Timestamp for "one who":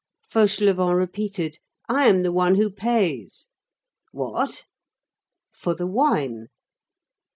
2.31-2.71